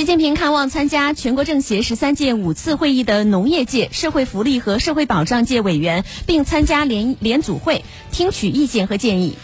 [0.00, 9.36] 习近平看望参加全国政协十三届五次会议的农业界社会福利和社会保障界委员并参加联联组会听取意见和建议。